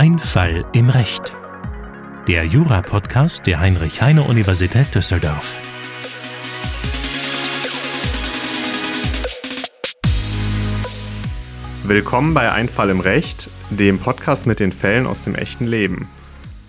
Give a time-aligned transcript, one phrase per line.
[0.00, 1.36] Ein Fall im Recht.
[2.28, 5.60] Der Jura-Podcast der Heinrich-Heine-Universität Düsseldorf.
[11.82, 16.06] Willkommen bei Ein Fall im Recht, dem Podcast mit den Fällen aus dem echten Leben.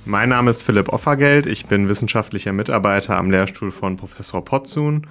[0.05, 5.05] Mein Name ist Philipp Offergeld, ich bin wissenschaftlicher Mitarbeiter am Lehrstuhl von Professor Potzun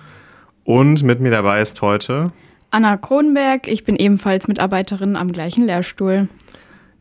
[0.64, 2.32] und mit mir dabei ist heute
[2.72, 6.28] Anna Kronberg, ich bin ebenfalls Mitarbeiterin am gleichen Lehrstuhl.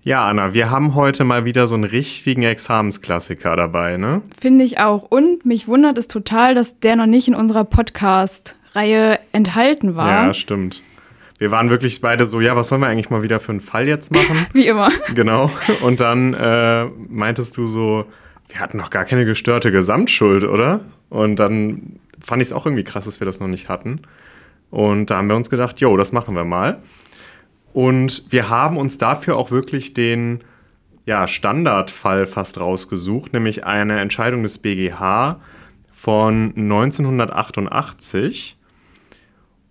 [0.03, 4.21] Ja, Anna, wir haben heute mal wieder so einen richtigen Examensklassiker dabei, ne?
[4.39, 5.03] Finde ich auch.
[5.03, 10.27] Und mich wundert es total, dass der noch nicht in unserer Podcast-Reihe enthalten war.
[10.27, 10.81] Ja, stimmt.
[11.39, 13.87] Wir waren wirklich beide so, ja, was sollen wir eigentlich mal wieder für einen Fall
[13.87, 14.47] jetzt machen?
[14.53, 14.89] Wie immer.
[15.13, 15.51] Genau.
[15.81, 18.05] Und dann äh, meintest du so,
[18.49, 20.81] wir hatten noch gar keine gestörte Gesamtschuld, oder?
[21.09, 24.01] Und dann fand ich es auch irgendwie krass, dass wir das noch nicht hatten.
[24.71, 26.79] Und da haben wir uns gedacht, jo, das machen wir mal.
[27.77, 30.43] Und wir haben uns dafür auch wirklich den
[31.05, 35.39] ja, Standardfall fast rausgesucht, nämlich eine Entscheidung des BGH
[35.91, 38.57] von 1988.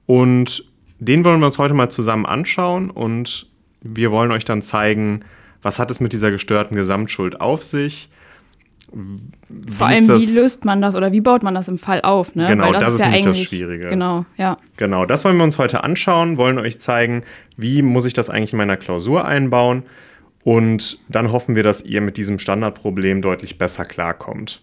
[0.06, 3.48] Und den wollen wir uns heute mal zusammen anschauen und
[3.80, 5.24] wir wollen euch dann zeigen,
[5.62, 8.08] was hat es mit dieser gestörten Gesamtschuld auf sich,
[9.76, 12.34] Vor allem, wie löst man das oder wie baut man das im Fall auf?
[12.34, 12.46] Ne?
[12.46, 13.86] Genau, das, das, ist, ja eigentlich das Schwierige.
[13.88, 14.56] Genau, ja.
[14.76, 17.22] Genau, das wollen wir uns heute anschauen, wollen euch zeigen,
[17.56, 19.82] wie muss ich das eigentlich in meiner Klausur einbauen.
[20.44, 24.62] Und dann hoffen wir, dass ihr mit diesem Standardproblem deutlich besser klarkommt.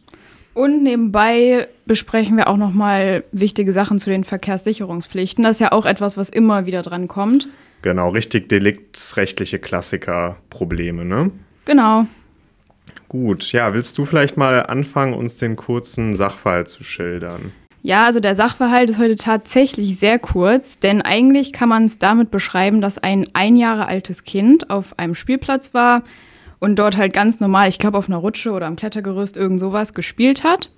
[0.54, 5.44] Und nebenbei besprechen wir auch nochmal wichtige Sachen zu den Verkehrssicherungspflichten.
[5.44, 7.50] Das ist ja auch etwas, was immer wieder dran kommt.
[7.82, 11.32] Genau, richtig deliktsrechtliche Klassikerprobleme, ne?
[11.66, 12.06] Genau.
[13.14, 17.52] Gut, ja, willst du vielleicht mal anfangen, uns den kurzen Sachverhalt zu schildern?
[17.84, 22.32] Ja, also der Sachverhalt ist heute tatsächlich sehr kurz, denn eigentlich kann man es damit
[22.32, 26.02] beschreiben, dass ein ein Jahre altes Kind auf einem Spielplatz war
[26.58, 29.94] und dort halt ganz normal, ich glaube auf einer Rutsche oder am Klettergerüst, irgend sowas
[29.94, 30.72] gespielt hat.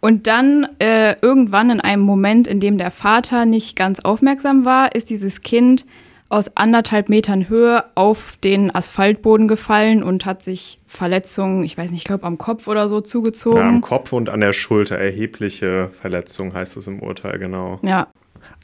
[0.00, 4.92] Und dann äh, irgendwann in einem Moment, in dem der Vater nicht ganz aufmerksam war,
[4.96, 5.86] ist dieses Kind
[6.30, 12.02] aus anderthalb Metern Höhe auf den Asphaltboden gefallen und hat sich Verletzungen, ich weiß nicht,
[12.02, 13.58] ich glaube am Kopf oder so zugezogen.
[13.58, 14.96] Ja, am Kopf und an der Schulter.
[14.96, 17.80] Erhebliche Verletzung heißt es im Urteil, genau.
[17.82, 18.06] Ja.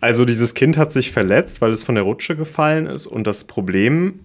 [0.01, 3.07] Also dieses Kind hat sich verletzt, weil es von der Rutsche gefallen ist.
[3.07, 4.21] Und das Problem,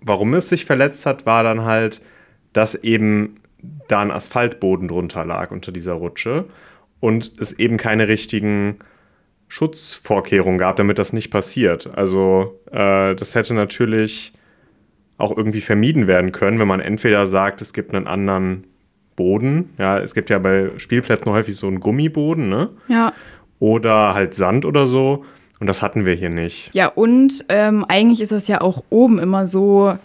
[0.00, 2.02] warum es sich verletzt hat, war dann halt,
[2.52, 3.40] dass eben
[3.86, 6.46] da ein Asphaltboden drunter lag unter dieser Rutsche
[6.98, 8.78] und es eben keine richtigen
[9.52, 11.90] Schutzvorkehrungen gab, damit das nicht passiert.
[11.94, 14.32] Also äh, das hätte natürlich
[15.18, 18.64] auch irgendwie vermieden werden können, wenn man entweder sagt, es gibt einen anderen
[19.14, 19.74] Boden.
[19.76, 22.70] Ja, es gibt ja bei Spielplätzen häufig so einen Gummiboden, ne?
[22.88, 23.12] Ja.
[23.58, 25.26] Oder halt Sand oder so.
[25.60, 26.74] Und das hatten wir hier nicht.
[26.74, 29.98] Ja, und ähm, eigentlich ist es ja auch oben immer so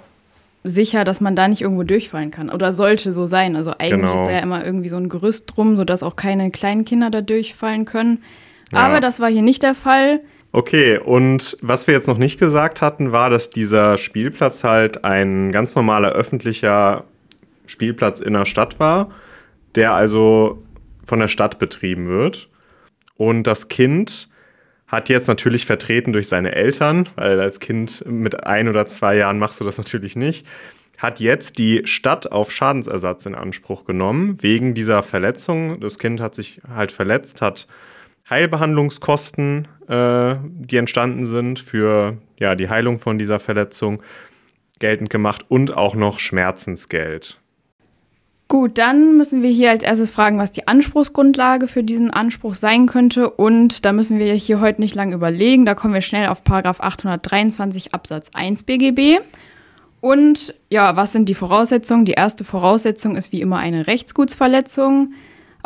[0.66, 2.50] sicher, dass man da nicht irgendwo durchfallen kann.
[2.50, 3.56] Oder sollte so sein.
[3.56, 4.22] Also eigentlich genau.
[4.22, 7.22] ist da ja immer irgendwie so ein Gerüst drum, sodass auch keine kleinen Kinder da
[7.22, 8.20] durchfallen können.
[8.72, 8.80] Ja.
[8.80, 10.22] Aber das war hier nicht der Fall.
[10.52, 15.52] Okay, und was wir jetzt noch nicht gesagt hatten, war, dass dieser Spielplatz halt ein
[15.52, 17.04] ganz normaler öffentlicher
[17.66, 19.12] Spielplatz in der Stadt war,
[19.76, 20.64] der also
[21.06, 22.50] von der Stadt betrieben wird.
[23.18, 24.30] Und das Kind
[24.88, 29.38] hat jetzt natürlich vertreten durch seine Eltern, weil als Kind mit ein oder zwei Jahren
[29.38, 30.46] machst du das natürlich nicht,
[30.98, 35.80] hat jetzt die Stadt auf Schadensersatz in Anspruch genommen, wegen dieser Verletzung.
[35.80, 37.68] Das Kind hat sich halt verletzt, hat
[38.30, 44.04] Heilbehandlungskosten, äh, die entstanden sind für ja, die Heilung von dieser Verletzung,
[44.80, 47.40] geltend gemacht und auch noch Schmerzensgeld.
[48.50, 52.86] Gut, dann müssen wir hier als erstes fragen, was die Anspruchsgrundlage für diesen Anspruch sein
[52.86, 53.30] könnte.
[53.30, 55.66] Und da müssen wir hier heute nicht lange überlegen.
[55.66, 59.20] Da kommen wir schnell auf Paragraph 823 Absatz 1 BGB.
[60.00, 62.06] Und ja, was sind die Voraussetzungen?
[62.06, 65.14] Die erste Voraussetzung ist wie immer eine Rechtsgutsverletzung.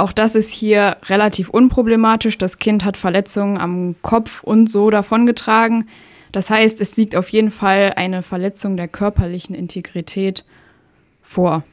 [0.01, 2.39] Auch das ist hier relativ unproblematisch.
[2.39, 5.87] Das Kind hat Verletzungen am Kopf und so davongetragen.
[6.31, 10.43] Das heißt, es liegt auf jeden Fall eine Verletzung der körperlichen Integrität
[11.21, 11.63] vor.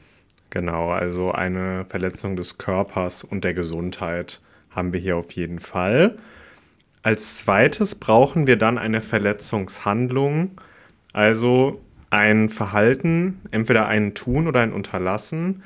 [0.51, 6.19] Genau, also eine Verletzung des Körpers und der Gesundheit haben wir hier auf jeden Fall.
[7.01, 10.51] Als zweites brauchen wir dann eine Verletzungshandlung,
[11.13, 15.63] also ein Verhalten, entweder ein Tun oder ein Unterlassen,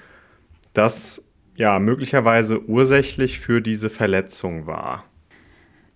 [0.74, 5.04] das ja möglicherweise ursächlich für diese Verletzung war.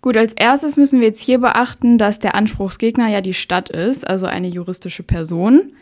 [0.01, 4.07] Gut, als erstes müssen wir jetzt hier beachten, dass der Anspruchsgegner ja die Stadt ist,
[4.07, 5.73] also eine juristische Person.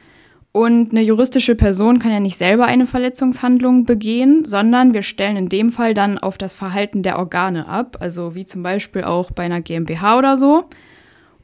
[0.51, 5.49] Und eine juristische Person kann ja nicht selber eine Verletzungshandlung begehen, sondern wir stellen in
[5.49, 9.43] dem Fall dann auf das Verhalten der Organe ab, also wie zum Beispiel auch bei
[9.43, 10.63] einer GmbH oder so.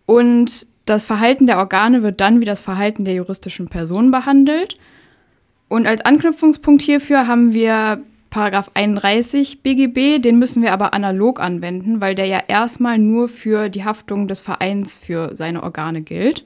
[0.06, 4.78] Und das Verhalten der Organe wird dann wie das Verhalten der juristischen Person behandelt.
[5.68, 8.02] Und als Anknüpfungspunkt hierfür haben wir
[8.32, 13.68] Paragraph 31 BGB, den müssen wir aber analog anwenden, weil der ja erstmal nur für
[13.68, 16.46] die Haftung des Vereins für seine Organe gilt.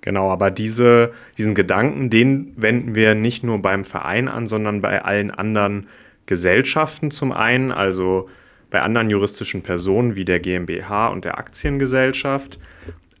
[0.00, 5.02] Genau, aber diese, diesen Gedanken, den wenden wir nicht nur beim Verein an, sondern bei
[5.02, 5.88] allen anderen
[6.26, 8.28] Gesellschaften zum einen, also
[8.70, 12.60] bei anderen juristischen Personen wie der GmbH und der Aktiengesellschaft,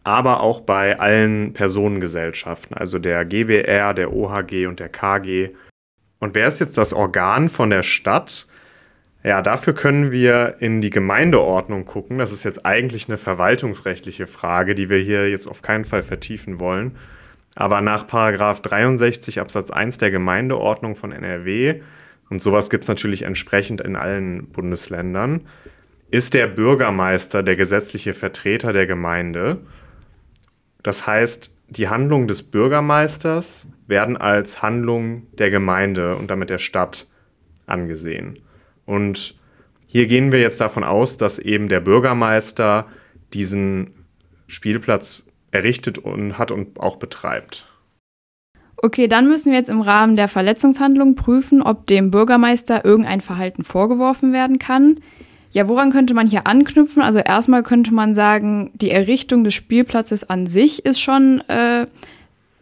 [0.04, 5.50] aber auch bei allen Personengesellschaften, also der GBR, der OHG und der KG.
[6.22, 8.46] Und wer ist jetzt das Organ von der Stadt?
[9.24, 12.18] Ja, dafür können wir in die Gemeindeordnung gucken.
[12.18, 16.60] Das ist jetzt eigentlich eine verwaltungsrechtliche Frage, die wir hier jetzt auf keinen Fall vertiefen
[16.60, 16.96] wollen.
[17.56, 21.80] Aber nach Paragraph 63 Absatz 1 der Gemeindeordnung von NRW,
[22.30, 25.40] und sowas gibt es natürlich entsprechend in allen Bundesländern,
[26.12, 29.58] ist der Bürgermeister der gesetzliche Vertreter der Gemeinde.
[30.84, 37.06] Das heißt, die Handlungen des Bürgermeisters werden als Handlung der Gemeinde und damit der Stadt
[37.66, 38.38] angesehen.
[38.84, 39.34] Und
[39.86, 42.86] hier gehen wir jetzt davon aus, dass eben der Bürgermeister
[43.32, 43.90] diesen
[44.46, 47.66] Spielplatz errichtet und hat und auch betreibt.
[48.76, 53.64] Okay, dann müssen wir jetzt im Rahmen der Verletzungshandlung prüfen, ob dem Bürgermeister irgendein Verhalten
[53.64, 55.00] vorgeworfen werden kann.
[55.52, 57.02] Ja, woran könnte man hier anknüpfen?
[57.02, 61.86] Also erstmal könnte man sagen, die Errichtung des Spielplatzes an sich ist schon äh,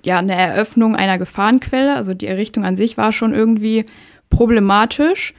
[0.05, 1.95] ja eine Eröffnung einer Gefahrenquelle.
[1.95, 3.87] Also die Errichtung an sich war schon irgendwie
[4.29, 5.35] problematisch.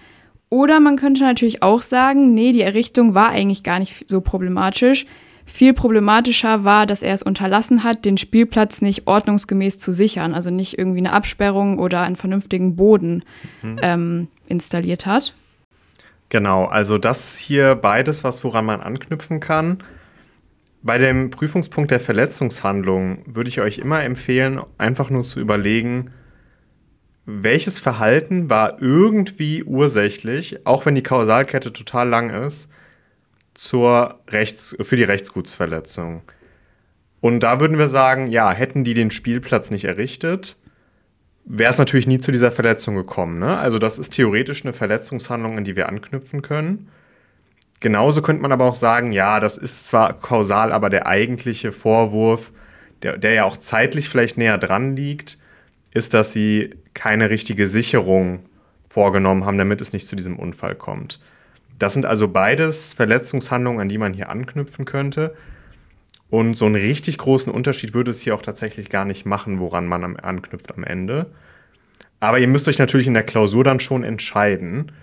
[0.50, 5.06] Oder man könnte natürlich auch sagen, nee, die Errichtung war eigentlich gar nicht so problematisch.
[5.46, 10.50] Viel problematischer war, dass er es unterlassen hat, den Spielplatz nicht ordnungsgemäß zu sichern, also
[10.52, 13.24] nicht irgendwie eine Absperrung oder einen vernünftigen Boden
[13.62, 13.80] mhm.
[13.82, 15.34] ähm, installiert hat.
[16.32, 19.84] Genau, also das hier beides, was woran man anknüpfen kann.
[20.82, 26.12] Bei dem Prüfungspunkt der Verletzungshandlung würde ich euch immer empfehlen, einfach nur zu überlegen,
[27.26, 32.72] welches Verhalten war irgendwie ursächlich, auch wenn die Kausalkette total lang ist,
[33.54, 36.22] zur Rechts, für die Rechtsgutsverletzung.
[37.20, 40.56] Und da würden wir sagen, ja, hätten die den Spielplatz nicht errichtet,
[41.46, 43.40] wäre es natürlich nie zu dieser Verletzung gekommen.
[43.40, 43.58] Ne?
[43.58, 46.90] Also das ist theoretisch eine Verletzungshandlung, an die wir anknüpfen können.
[47.80, 52.52] Genauso könnte man aber auch sagen, ja, das ist zwar kausal, aber der eigentliche Vorwurf,
[53.02, 55.40] der, der ja auch zeitlich vielleicht näher dran liegt,
[55.92, 58.46] ist, dass sie keine richtige Sicherung
[58.88, 61.20] vorgenommen haben, damit es nicht zu diesem Unfall kommt.
[61.80, 65.36] Das sind also beides Verletzungshandlungen, an die man hier anknüpfen könnte.
[66.32, 69.86] Und so einen richtig großen Unterschied würde es hier auch tatsächlich gar nicht machen, woran
[69.86, 71.28] man anknüpft am Ende.
[72.22, 74.94] Aber ihr müsst euch natürlich in der Klausur dann schon entscheiden.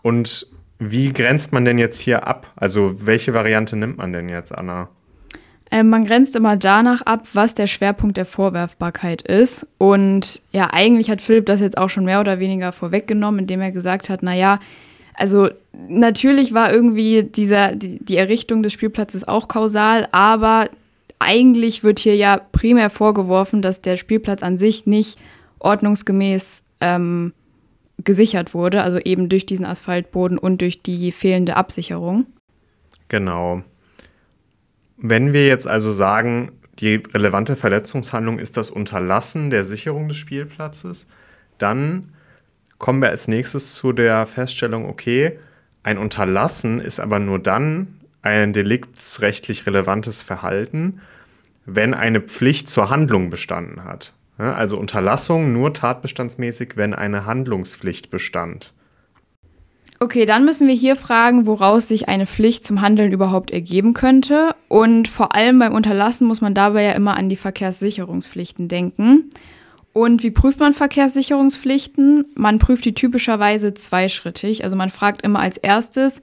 [0.00, 0.46] Und
[0.78, 2.52] wie grenzt man denn jetzt hier ab?
[2.56, 4.88] Also welche Variante nimmt man denn jetzt, Anna?
[5.70, 9.66] Ähm, man grenzt immer danach ab, was der Schwerpunkt der Vorwerfbarkeit ist.
[9.76, 13.72] Und ja, eigentlich hat Philipp das jetzt auch schon mehr oder weniger vorweggenommen, indem er
[13.72, 14.58] gesagt hat, naja,
[15.16, 15.48] also
[15.88, 20.68] natürlich war irgendwie dieser, die, die Errichtung des Spielplatzes auch kausal, aber
[21.18, 25.18] eigentlich wird hier ja primär vorgeworfen, dass der Spielplatz an sich nicht
[25.58, 27.32] ordnungsgemäß ähm,
[28.04, 32.26] gesichert wurde, also eben durch diesen Asphaltboden und durch die fehlende Absicherung.
[33.08, 33.62] Genau.
[34.98, 41.08] Wenn wir jetzt also sagen, die relevante Verletzungshandlung ist das Unterlassen der Sicherung des Spielplatzes,
[41.56, 42.12] dann
[42.78, 45.38] kommen wir als nächstes zu der Feststellung, okay,
[45.82, 51.00] ein Unterlassen ist aber nur dann ein deliktsrechtlich relevantes Verhalten,
[51.64, 54.12] wenn eine Pflicht zur Handlung bestanden hat.
[54.36, 58.74] Also Unterlassung nur tatbestandsmäßig, wenn eine Handlungspflicht bestand.
[59.98, 64.54] Okay, dann müssen wir hier fragen, woraus sich eine Pflicht zum Handeln überhaupt ergeben könnte.
[64.68, 69.30] Und vor allem beim Unterlassen muss man dabei ja immer an die Verkehrssicherungspflichten denken.
[69.96, 72.26] Und wie prüft man Verkehrssicherungspflichten?
[72.34, 74.62] Man prüft die typischerweise zweischrittig.
[74.62, 76.20] Also man fragt immer als erstes,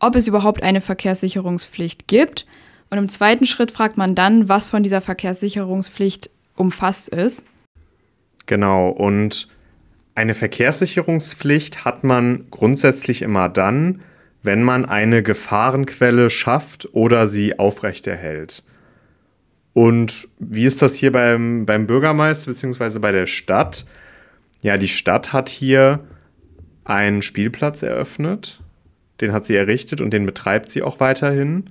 [0.00, 2.46] ob es überhaupt eine Verkehrssicherungspflicht gibt.
[2.90, 7.46] Und im zweiten Schritt fragt man dann, was von dieser Verkehrssicherungspflicht umfasst ist.
[8.46, 9.46] Genau, und
[10.16, 14.02] eine Verkehrssicherungspflicht hat man grundsätzlich immer dann,
[14.42, 18.64] wenn man eine Gefahrenquelle schafft oder sie aufrechterhält.
[19.74, 22.98] Und wie ist das hier beim, beim Bürgermeister bzw.
[22.98, 23.86] bei der Stadt?
[24.60, 26.00] Ja, die Stadt hat hier
[26.84, 28.60] einen Spielplatz eröffnet,
[29.20, 31.66] den hat sie errichtet und den betreibt sie auch weiterhin,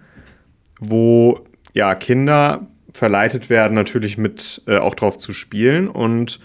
[0.80, 1.42] wo
[1.74, 5.88] ja Kinder verleitet werden, natürlich mit äh, auch drauf zu spielen.
[5.88, 6.40] Und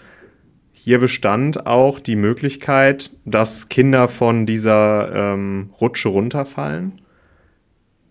[0.71, 7.01] hier bestand auch die Möglichkeit, dass Kinder von dieser ähm, Rutsche runterfallen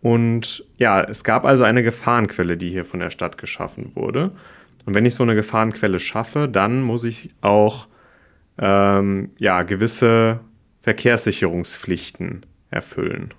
[0.07, 4.31] und ja, es gab also eine Gefahrenquelle, die hier von der Stadt geschaffen wurde.
[4.85, 7.89] Und wenn ich so eine Gefahrenquelle schaffe, dann muss ich auch
[8.57, 10.39] ähm, ja, gewisse
[10.83, 13.35] Verkehrssicherungspflichten erfüllen.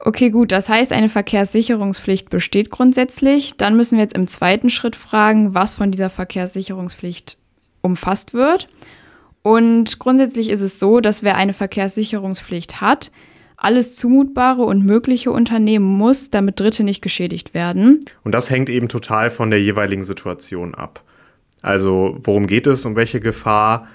[0.00, 0.52] Okay, gut.
[0.52, 3.56] Das heißt, eine Verkehrssicherungspflicht besteht grundsätzlich.
[3.56, 7.38] Dann müssen wir jetzt im zweiten Schritt fragen, was von dieser Verkehrssicherungspflicht
[7.80, 8.68] umfasst wird.
[9.40, 13.10] Und grundsätzlich ist es so, dass wer eine Verkehrssicherungspflicht hat,
[13.64, 18.04] alles Zumutbare und Mögliche unternehmen muss, damit Dritte nicht geschädigt werden.
[18.22, 21.02] Und das hängt eben total von der jeweiligen Situation ab.
[21.62, 23.88] Also worum geht es, um welche Gefahr,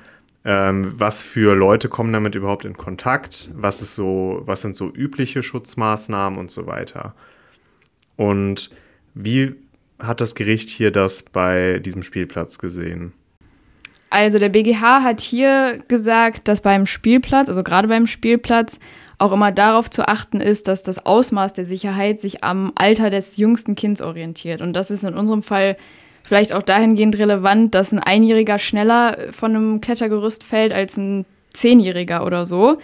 [0.43, 4.91] ähm, was für Leute kommen damit überhaupt in Kontakt, was, ist so, was sind so
[4.91, 7.13] übliche Schutzmaßnahmen und so weiter.
[8.15, 8.71] Und
[9.13, 9.53] wie
[9.99, 13.13] hat das Gericht hier das bei diesem Spielplatz gesehen?
[14.09, 18.79] Also der BGH hat hier gesagt, dass beim Spielplatz, also gerade beim Spielplatz,
[19.19, 23.37] auch immer darauf zu achten ist, dass das Ausmaß der Sicherheit sich am Alter des
[23.37, 24.61] jüngsten Kindes orientiert.
[24.61, 25.77] Und das ist in unserem Fall
[26.23, 32.25] vielleicht auch dahingehend relevant, dass ein Einjähriger schneller von einem Klettergerüst fällt als ein Zehnjähriger
[32.25, 32.77] oder so.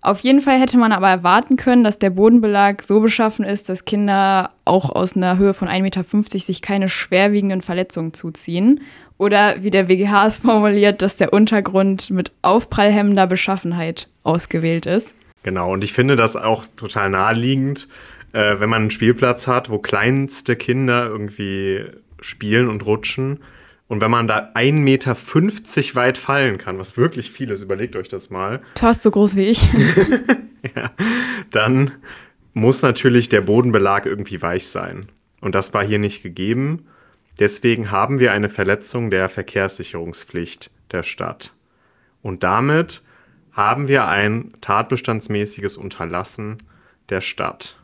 [0.00, 3.86] Auf jeden Fall hätte man aber erwarten können, dass der Bodenbelag so beschaffen ist, dass
[3.86, 6.04] Kinder auch aus einer Höhe von 1,50 Meter
[6.40, 8.82] sich keine schwerwiegenden Verletzungen zuziehen.
[9.16, 15.14] Oder wie der WGH es formuliert, dass der Untergrund mit aufprallhemmender Beschaffenheit ausgewählt ist.
[15.44, 17.88] Genau, und ich finde das auch total naheliegend,
[18.32, 21.84] äh, wenn man einen Spielplatz hat, wo kleinste Kinder irgendwie
[22.20, 23.40] spielen und rutschen.
[23.86, 25.14] Und wenn man da 1,50 Meter
[25.94, 28.62] weit fallen kann, was wirklich viel ist, überlegt euch das mal.
[28.74, 29.62] Fast so groß wie ich.
[30.74, 30.90] ja,
[31.50, 31.92] dann
[32.54, 35.00] muss natürlich der Bodenbelag irgendwie weich sein.
[35.42, 36.86] Und das war hier nicht gegeben.
[37.38, 41.52] Deswegen haben wir eine Verletzung der Verkehrssicherungspflicht der Stadt.
[42.22, 43.02] Und damit
[43.54, 46.62] haben wir ein tatbestandsmäßiges Unterlassen
[47.08, 47.76] der Stadt.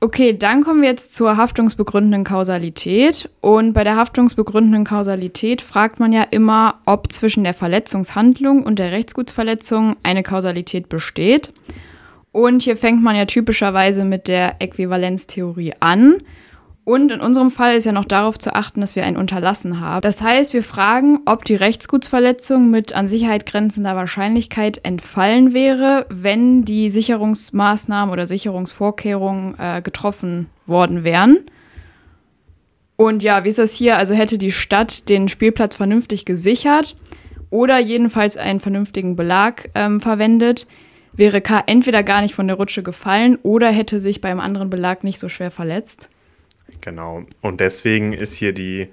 [0.00, 3.30] Okay, dann kommen wir jetzt zur haftungsbegründenden Kausalität.
[3.40, 8.90] Und bei der haftungsbegründenden Kausalität fragt man ja immer, ob zwischen der Verletzungshandlung und der
[8.90, 11.52] Rechtsgutsverletzung eine Kausalität besteht.
[12.32, 16.16] Und hier fängt man ja typischerweise mit der Äquivalenztheorie an.
[16.84, 20.02] Und in unserem Fall ist ja noch darauf zu achten, dass wir ein Unterlassen haben.
[20.02, 26.64] Das heißt, wir fragen, ob die Rechtsgutsverletzung mit an Sicherheit grenzender Wahrscheinlichkeit entfallen wäre, wenn
[26.64, 31.38] die Sicherungsmaßnahmen oder Sicherungsvorkehrungen äh, getroffen worden wären.
[32.96, 33.96] Und ja, wie ist das hier?
[33.96, 36.96] Also hätte die Stadt den Spielplatz vernünftig gesichert
[37.50, 40.66] oder jedenfalls einen vernünftigen Belag ähm, verwendet,
[41.12, 45.04] wäre K entweder gar nicht von der Rutsche gefallen oder hätte sich beim anderen Belag
[45.04, 46.08] nicht so schwer verletzt.
[46.80, 47.24] Genau.
[47.40, 48.88] Und deswegen ist hier die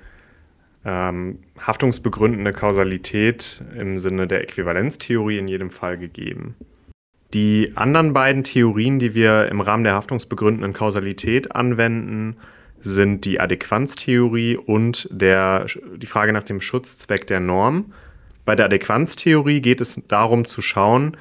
[0.85, 6.55] ähm, haftungsbegründende Kausalität im Sinne der Äquivalenztheorie in jedem Fall gegeben.
[7.33, 12.37] Die anderen beiden Theorien, die wir im Rahmen der haftungsbegründenden Kausalität anwenden,
[12.81, 15.65] sind die Adäquanztheorie und der,
[15.97, 17.93] die Frage nach dem Schutzzweck der Norm.
[18.45, 21.17] Bei der Adäquanztheorie geht es darum zu schauen,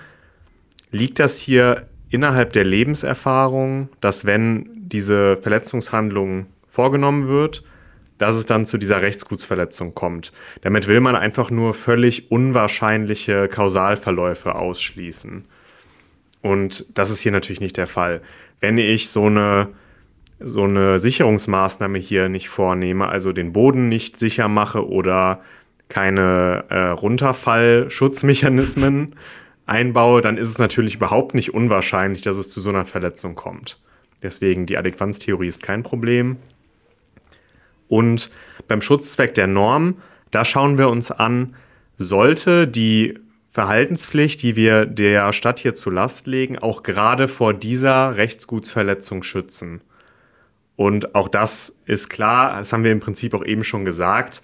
[0.91, 7.65] liegt das hier innerhalb der Lebenserfahrung, dass wenn diese Verletzungshandlung vorgenommen wird,
[8.19, 10.33] dass es dann zu dieser Rechtsgutsverletzung kommt.
[10.63, 15.45] Damit will man einfach nur völlig unwahrscheinliche Kausalverläufe ausschließen.
[16.43, 18.23] Und das ist hier natürlich nicht der Fall.
[18.61, 19.69] Wenn ich so eine,
[20.41, 25.43] so eine Sicherungsmaßnahme hier nicht vornehme, also den Boden nicht sicher mache oder
[25.89, 29.15] keine äh, Runterfallschutzmechanismen
[29.67, 33.79] einbaue, dann ist es natürlich überhaupt nicht unwahrscheinlich, dass es zu so einer Verletzung kommt.
[34.23, 36.37] Deswegen die Adäquanztheorie ist kein Problem.
[37.89, 38.31] Und
[38.67, 39.97] beim Schutzzweck der Norm,
[40.31, 41.55] da schauen wir uns an,
[41.97, 43.19] sollte die
[43.51, 49.81] Verhaltenspflicht, die wir der Stadt hier zur Last legen, auch gerade vor dieser Rechtsgutsverletzung schützen.
[50.77, 54.43] Und auch das ist klar, das haben wir im Prinzip auch eben schon gesagt.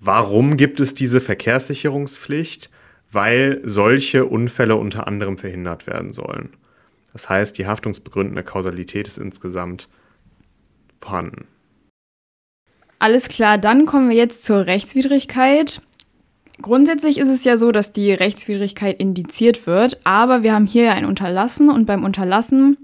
[0.00, 2.70] Warum gibt es diese Verkehrssicherungspflicht?
[3.12, 6.50] Weil solche Unfälle unter anderem verhindert werden sollen.
[7.16, 9.88] Das heißt, die haftungsbegründende Kausalität ist insgesamt
[11.00, 11.46] vorhanden.
[12.98, 15.80] Alles klar, dann kommen wir jetzt zur Rechtswidrigkeit.
[16.60, 21.06] Grundsätzlich ist es ja so, dass die Rechtswidrigkeit indiziert wird, aber wir haben hier ein
[21.06, 22.76] Unterlassen und beim Unterlassen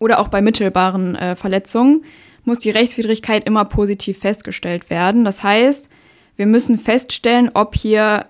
[0.00, 2.04] oder auch bei mittelbaren äh, Verletzungen
[2.42, 5.24] muss die Rechtswidrigkeit immer positiv festgestellt werden.
[5.24, 5.88] Das heißt,
[6.34, 8.26] wir müssen feststellen, ob hier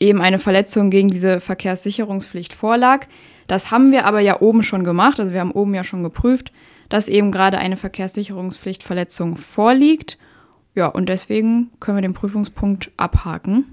[0.00, 3.06] eben eine Verletzung gegen diese Verkehrssicherungspflicht vorlag.
[3.46, 5.20] Das haben wir aber ja oben schon gemacht.
[5.20, 6.52] Also wir haben oben ja schon geprüft,
[6.88, 10.18] dass eben gerade eine Verkehrssicherungspflichtverletzung vorliegt.
[10.74, 13.64] Ja, und deswegen können wir den Prüfungspunkt abhaken.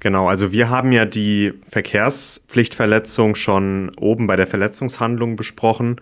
[0.00, 5.96] Genau, also wir haben ja die Verkehrspflichtverletzung schon oben bei der Verletzungshandlung besprochen.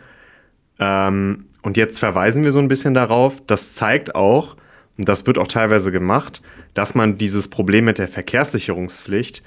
[0.79, 3.43] Ähm, und jetzt verweisen wir so ein bisschen darauf.
[3.47, 4.57] Das zeigt auch,
[4.99, 6.43] und das wird auch teilweise gemacht,
[6.75, 9.43] dass man dieses Problem mit der Verkehrssicherungspflicht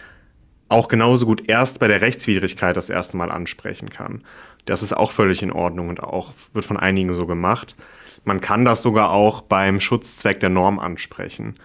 [0.70, 4.24] auch genauso gut erst bei der Rechtswidrigkeit das erste Mal ansprechen kann.
[4.66, 7.76] Das ist auch völlig in Ordnung und auch wird von einigen so gemacht.
[8.24, 11.56] Man kann das sogar auch beim Schutzzweck der Norm ansprechen.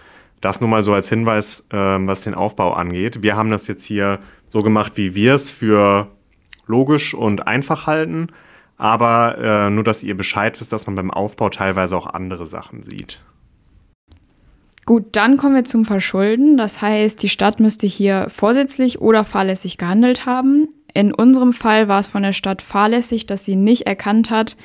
[0.41, 3.23] Das nur mal so als Hinweis, äh, was den Aufbau angeht.
[3.23, 4.19] Wir haben das jetzt hier
[4.49, 6.07] so gemacht, wie wir es für
[6.67, 8.27] logisch und einfach halten.
[8.77, 12.83] Aber äh, nur, dass ihr Bescheid wisst, dass man beim Aufbau teilweise auch andere Sachen
[12.83, 13.21] sieht.
[14.85, 16.57] Gut, dann kommen wir zum Verschulden.
[16.57, 20.67] Das heißt, die Stadt müsste hier vorsätzlich oder fahrlässig gehandelt haben.
[20.93, 24.55] In unserem Fall war es von der Stadt fahrlässig, dass sie nicht erkannt hat,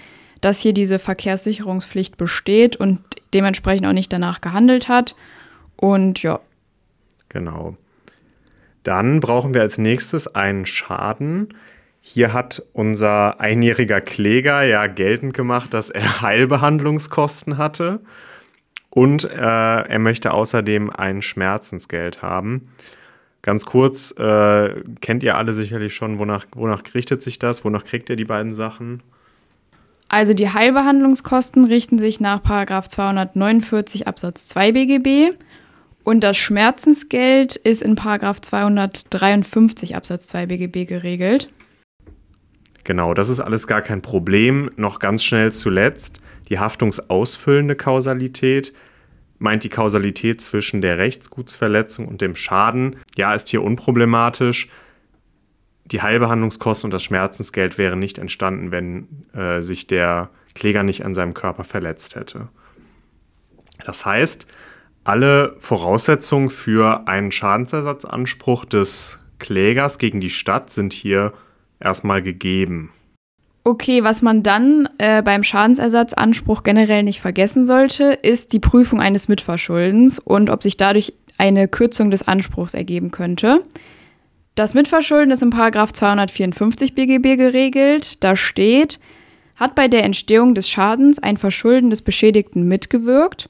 [0.43, 3.01] dass hier diese Verkehrssicherungspflicht besteht und
[3.33, 5.17] dementsprechend auch nicht danach gehandelt hat.
[5.77, 6.41] Und ja.
[7.31, 7.77] Genau.
[8.83, 11.55] Dann brauchen wir als nächstes einen Schaden.
[12.03, 18.01] Hier hat unser einjähriger Kläger ja geltend gemacht, dass er Heilbehandlungskosten hatte.
[18.91, 22.69] Und äh, er möchte außerdem ein Schmerzensgeld haben.
[23.43, 27.65] Ganz kurz, äh, kennt ihr alle sicherlich schon, wonach, wonach richtet sich das?
[27.65, 29.03] Wonach kriegt ihr die beiden Sachen?
[30.09, 35.37] Also die Heilbehandlungskosten richten sich nach 249 Absatz 2 BGB
[36.03, 41.49] und das Schmerzensgeld ist in 253 Absatz 2 BGB geregelt.
[42.83, 44.71] Genau, das ist alles gar kein Problem.
[44.77, 46.21] Noch ganz schnell zuletzt
[46.51, 48.75] die haftungsausfüllende Kausalität
[49.39, 52.97] meint die Kausalität zwischen der Rechtsgutsverletzung und dem Schaden.
[53.17, 54.69] Ja, ist hier unproblematisch.
[55.87, 61.15] Die Heilbehandlungskosten und das Schmerzensgeld wären nicht entstanden, wenn äh, sich der Kläger nicht an
[61.15, 62.49] seinem Körper verletzt hätte.
[63.87, 64.47] Das heißt,
[65.05, 71.33] alle Voraussetzungen für einen Schadensersatzanspruch des Klägers gegen die Stadt sind hier
[71.81, 72.91] erstmal gegeben.
[73.63, 79.29] Okay, was man dann äh, beim Schadensersatzanspruch generell nicht vergessen sollte, ist die Prüfung eines
[79.29, 83.63] Mitverschuldens und ob sich dadurch eine Kürzung des Anspruchs ergeben könnte.
[84.55, 88.23] Das Mitverschulden ist im Paragraph 254 BGB geregelt.
[88.25, 88.99] Da steht,
[89.57, 93.49] hat bei der Entstehung des Schadens ein Verschulden des Beschädigten mitgewirkt,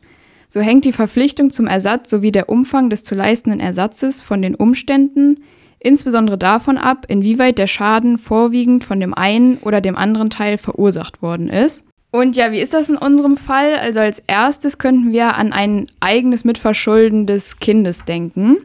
[0.49, 4.57] so hängt die Verpflichtung zum Ersatz sowie der Umfang des zu leistenden Ersatzes von den
[4.57, 5.45] Umständen,
[5.81, 11.23] insbesondere davon ab, inwieweit der Schaden vorwiegend von dem einen oder dem anderen Teil verursacht
[11.23, 11.87] worden ist.
[12.13, 13.77] Und ja, wie ist das in unserem Fall?
[13.77, 18.57] Also als erstes könnten wir an ein eigenes Mitverschulden des Kindes denken.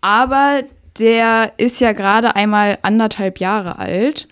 [0.00, 0.62] Aber
[0.98, 4.28] der ist ja gerade einmal anderthalb Jahre alt.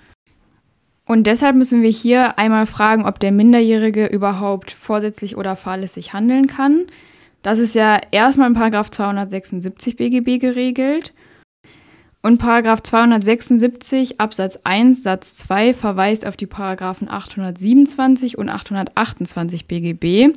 [1.06, 6.46] Und deshalb müssen wir hier einmal fragen, ob der Minderjährige überhaupt vorsätzlich oder fahrlässig handeln
[6.46, 6.86] kann.
[7.42, 8.54] Das ist ja erstmal in
[8.92, 11.12] 276 BGB geregelt.
[12.22, 20.36] Und Paragraph 276 Absatz 1 Satz 2 verweist auf die Paragraphen 827 und 828 BGB.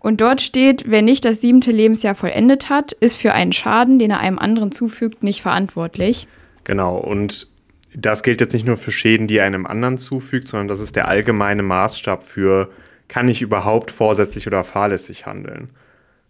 [0.00, 4.10] Und dort steht, wer nicht das siebente Lebensjahr vollendet hat, ist für einen Schaden, den
[4.10, 6.26] er einem anderen zufügt, nicht verantwortlich.
[6.64, 7.46] Genau, und
[7.94, 10.96] das gilt jetzt nicht nur für Schäden, die er einem anderen zufügt, sondern das ist
[10.96, 12.70] der allgemeine Maßstab für,
[13.08, 15.70] kann ich überhaupt vorsätzlich oder fahrlässig handeln?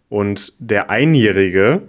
[0.09, 1.81] Und der Einjährige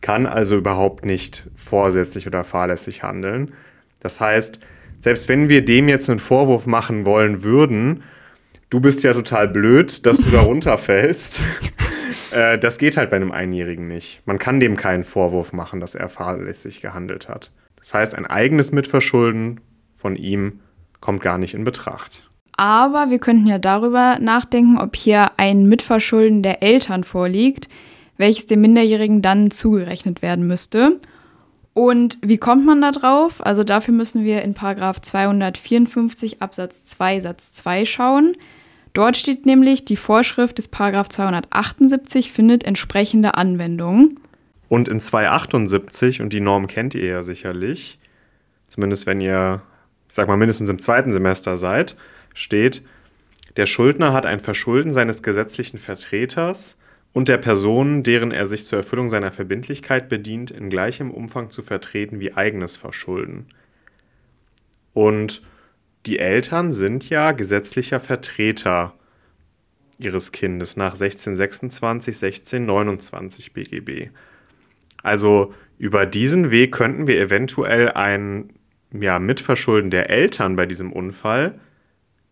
[0.00, 3.52] kann also überhaupt nicht vorsätzlich oder fahrlässig handeln.
[4.00, 4.60] Das heißt,
[5.00, 8.02] selbst wenn wir dem jetzt einen Vorwurf machen wollen würden,
[8.70, 11.40] du bist ja total blöd, dass du da runterfällst,
[12.32, 14.22] äh, das geht halt bei einem Einjährigen nicht.
[14.26, 17.50] Man kann dem keinen Vorwurf machen, dass er fahrlässig gehandelt hat.
[17.76, 19.60] Das heißt, ein eigenes Mitverschulden
[19.94, 20.60] von ihm
[21.00, 22.28] kommt gar nicht in Betracht.
[22.56, 27.68] Aber wir könnten ja darüber nachdenken, ob hier ein Mitverschulden der Eltern vorliegt,
[28.18, 31.00] welches dem Minderjährigen dann zugerechnet werden müsste.
[31.72, 33.44] Und wie kommt man da drauf?
[33.46, 38.36] Also dafür müssen wir in Paragraph 254 Absatz 2 Satz 2 schauen.
[38.92, 44.18] Dort steht nämlich, die Vorschrift des Paragraph 278 findet entsprechende Anwendung.
[44.68, 48.00] Und in 278, und die Norm kennt ihr ja sicherlich,
[48.66, 49.62] zumindest wenn ihr,
[50.08, 51.96] ich sag mal, mindestens im zweiten Semester seid,
[52.34, 52.82] steht,
[53.56, 56.76] der Schuldner hat ein Verschulden seines gesetzlichen Vertreters
[57.12, 61.62] und der Person, deren er sich zur Erfüllung seiner Verbindlichkeit bedient, in gleichem Umfang zu
[61.62, 63.46] vertreten wie eigenes Verschulden.
[64.92, 65.42] Und
[66.06, 68.94] die Eltern sind ja gesetzlicher Vertreter
[69.98, 74.10] ihres Kindes nach 1626, 1629 BGB.
[75.02, 78.50] Also über diesen Weg könnten wir eventuell ein
[78.92, 81.58] ja, Mitverschulden der Eltern bei diesem Unfall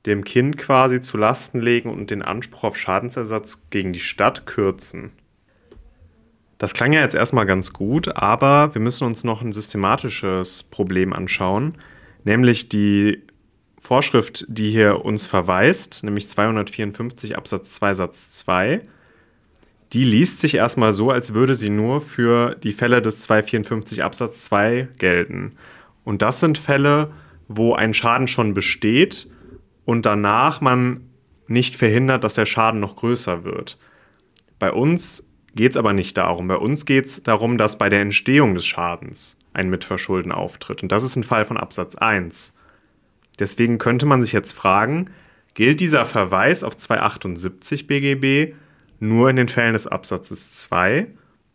[0.07, 5.11] dem Kind quasi zu Lasten legen und den Anspruch auf Schadensersatz gegen die Stadt kürzen.
[6.59, 11.12] Das klang ja jetzt erstmal ganz gut, aber wir müssen uns noch ein systematisches Problem
[11.12, 11.75] anschauen,
[12.25, 13.23] nämlich die
[13.79, 18.81] Vorschrift, die hier uns verweist, nämlich 254 Absatz 2 Satz 2,
[19.92, 24.45] die liest sich erstmal so, als würde sie nur für die Fälle des 254 Absatz
[24.47, 25.53] 2 gelten.
[26.05, 27.12] Und das sind Fälle,
[27.49, 29.29] wo ein Schaden schon besteht
[29.87, 31.09] und danach man
[31.46, 33.79] nicht verhindert, dass der Schaden noch größer wird.
[34.59, 36.49] Bei uns geht es aber nicht darum.
[36.49, 40.83] Bei uns geht es darum, dass bei der Entstehung des Schadens ein Mitverschulden auftritt.
[40.83, 42.55] Und das ist ein Fall von Absatz 1.
[43.38, 45.11] Deswegen könnte man sich jetzt fragen,
[45.55, 48.55] gilt dieser Verweis auf 278 BGB
[48.99, 51.07] nur in den Fällen des Absatzes 2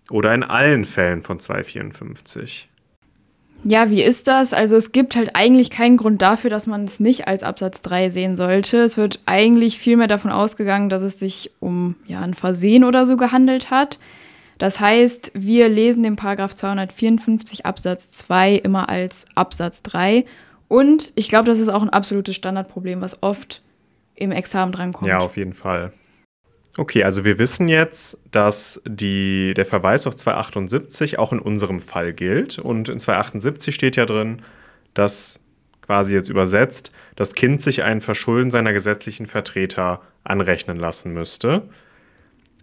[0.10, 2.71] oder in allen Fällen von 254?
[3.64, 4.54] Ja, wie ist das?
[4.54, 8.10] Also es gibt halt eigentlich keinen Grund dafür, dass man es nicht als Absatz 3
[8.10, 8.78] sehen sollte.
[8.78, 13.18] Es wird eigentlich vielmehr davon ausgegangen, dass es sich um ja, ein Versehen oder so
[13.18, 14.00] gehandelt hat.
[14.58, 20.26] Das heißt, wir lesen den Paragraph 254 Absatz 2 immer als Absatz 3.
[20.68, 23.62] Und ich glaube, das ist auch ein absolutes Standardproblem, was oft
[24.16, 25.10] im Examen drankommt.
[25.10, 25.92] Ja, auf jeden Fall.
[26.78, 32.14] Okay, also wir wissen jetzt, dass die, der Verweis auf 278 auch in unserem Fall
[32.14, 32.60] gilt.
[32.60, 34.42] Und in 278 steht ja drin,
[34.94, 35.42] dass
[35.82, 41.64] quasi jetzt übersetzt, das Kind sich ein Verschulden seiner gesetzlichen Vertreter anrechnen lassen müsste.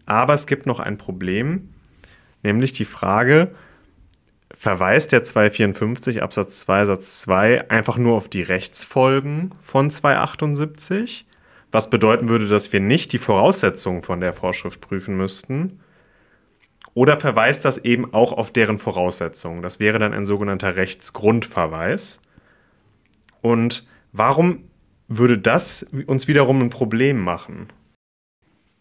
[0.07, 1.69] Aber es gibt noch ein Problem,
[2.43, 3.51] nämlich die Frage,
[4.55, 11.27] verweist der 254 Absatz 2 Satz 2 einfach nur auf die Rechtsfolgen von 278?
[11.71, 15.81] Was bedeuten würde, dass wir nicht die Voraussetzungen von der Vorschrift prüfen müssten.
[16.95, 19.63] Oder verweist das eben auch auf deren Voraussetzungen?
[19.63, 22.21] Das wäre dann ein sogenannter Rechtsgrundverweis.
[23.43, 24.65] Und warum
[25.07, 27.69] würde das uns wiederum ein Problem machen?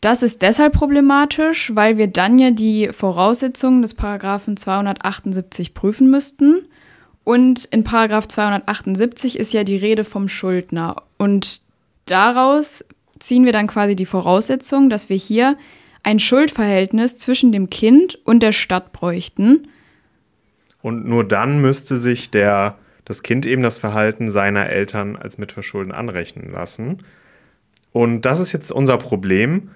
[0.02, 6.68] Das ist deshalb problematisch, weil wir dann ja die Voraussetzungen des Paragraphen 278 prüfen müssten.
[7.24, 11.04] Und in Paragraph 278 ist ja die Rede vom Schuldner.
[11.18, 11.62] Und
[12.12, 12.86] daraus
[13.20, 15.58] ziehen wir dann quasi die Voraussetzung, dass wir hier
[16.04, 19.68] ein Schuldverhältnis zwischen dem Kind und der Stadt bräuchten.
[20.82, 25.92] Und nur dann müsste sich der, das Kind eben das Verhalten seiner Eltern als Mitverschulden
[25.92, 27.00] anrechnen lassen.
[27.92, 29.72] Und das ist jetzt unser Problem.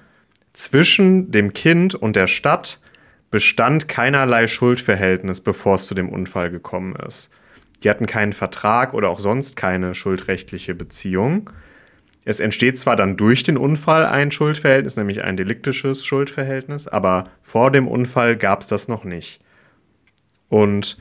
[0.53, 2.79] Zwischen dem Kind und der Stadt
[3.29, 7.31] bestand keinerlei Schuldverhältnis, bevor es zu dem Unfall gekommen ist.
[7.83, 11.49] Die hatten keinen Vertrag oder auch sonst keine schuldrechtliche Beziehung.
[12.23, 17.71] Es entsteht zwar dann durch den Unfall ein Schuldverhältnis, nämlich ein deliktisches Schuldverhältnis, aber vor
[17.71, 19.41] dem Unfall gab es das noch nicht.
[20.47, 20.97] Und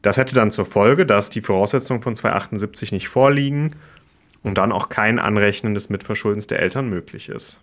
[0.00, 3.76] das hätte dann zur Folge, dass die Voraussetzungen von 278 nicht vorliegen
[4.42, 7.60] und dann auch kein Anrechnen des Mitverschuldens der Eltern möglich ist.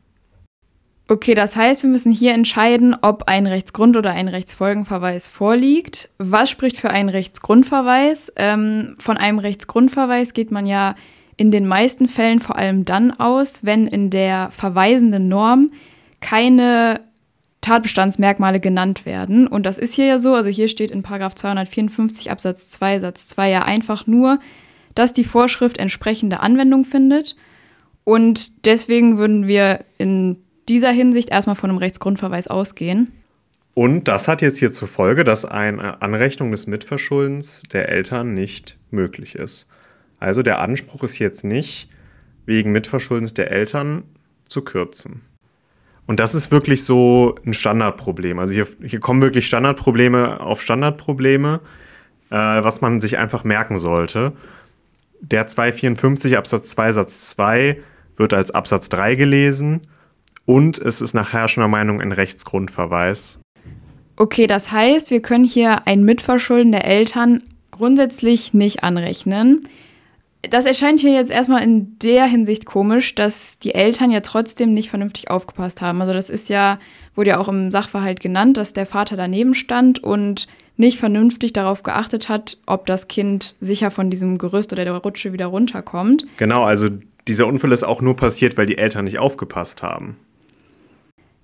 [1.08, 6.10] Okay, das heißt, wir müssen hier entscheiden, ob ein Rechtsgrund- oder ein Rechtsfolgenverweis vorliegt.
[6.18, 8.32] Was spricht für einen Rechtsgrundverweis?
[8.36, 10.96] Ähm, von einem Rechtsgrundverweis geht man ja
[11.38, 15.72] in den meisten Fällen vor allem dann aus, wenn in der verweisenden Norm
[16.20, 17.02] keine
[17.62, 19.48] Tatbestandsmerkmale genannt werden.
[19.48, 23.50] Und das ist hier ja so, also hier steht in 254 Absatz 2 Satz 2
[23.50, 24.40] ja einfach nur,
[24.96, 27.36] dass die Vorschrift entsprechende Anwendung findet.
[28.04, 30.38] Und deswegen würden wir in
[30.70, 33.12] dieser Hinsicht erstmal von einem Rechtsgrundverweis ausgehen.
[33.74, 38.78] Und das hat jetzt hier zur Folge, dass eine Anrechnung des Mitverschuldens der Eltern nicht
[38.92, 39.68] möglich ist.
[40.24, 41.90] Also der Anspruch ist jetzt nicht,
[42.46, 44.04] wegen Mitverschuldens der Eltern
[44.48, 45.20] zu kürzen.
[46.08, 48.40] Und das ist wirklich so ein Standardproblem.
[48.40, 51.60] Also hier, hier kommen wirklich Standardprobleme auf Standardprobleme,
[52.30, 54.32] äh, was man sich einfach merken sollte.
[55.20, 57.80] Der 254 Absatz 2 Satz 2
[58.16, 59.82] wird als Absatz 3 gelesen
[60.46, 63.42] und es ist nach herrschender Meinung ein Rechtsgrundverweis.
[64.16, 69.68] Okay, das heißt, wir können hier ein Mitverschulden der Eltern grundsätzlich nicht anrechnen
[70.50, 74.90] das erscheint hier jetzt erstmal in der Hinsicht komisch, dass die Eltern ja trotzdem nicht
[74.90, 76.02] vernünftig aufgepasst haben.
[76.02, 76.80] Also das ist ja,
[77.16, 81.84] wurde ja auch im Sachverhalt genannt, dass der Vater daneben stand und nicht vernünftig darauf
[81.84, 86.26] geachtet hat, ob das Kind sicher von diesem Gerüst oder der Rutsche wieder runterkommt.
[86.38, 86.88] Genau, also
[87.28, 90.18] dieser Unfall ist auch nur passiert, weil die Eltern nicht aufgepasst haben.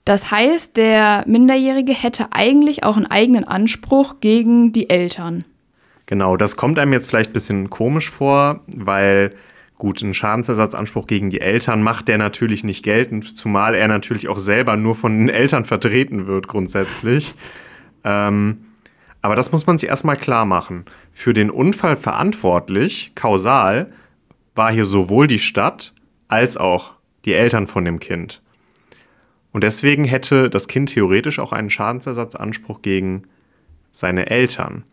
[0.04, 5.46] Das heißt, der Minderjährige hätte eigentlich auch einen eigenen Anspruch gegen die Eltern.
[6.10, 9.36] Genau, das kommt einem jetzt vielleicht ein bisschen komisch vor, weil
[9.78, 14.40] gut, ein Schadensersatzanspruch gegen die Eltern macht der natürlich nicht geltend, zumal er natürlich auch
[14.40, 17.36] selber nur von den Eltern vertreten wird grundsätzlich.
[18.04, 18.58] ähm,
[19.22, 20.86] aber das muss man sich erstmal klar machen.
[21.14, 23.94] Für den Unfall verantwortlich, kausal,
[24.56, 25.94] war hier sowohl die Stadt
[26.28, 26.94] als auch
[27.26, 28.42] die Eltern von dem Kind.
[29.52, 33.26] Und deswegen hätte das Kind theoretisch auch einen Schadensersatzanspruch gegen
[33.92, 34.86] seine Eltern.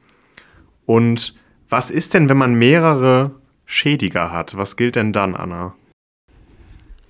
[0.87, 1.35] Und
[1.69, 3.33] was ist denn, wenn man mehrere
[3.67, 4.57] Schädiger hat?
[4.57, 5.75] Was gilt denn dann, Anna?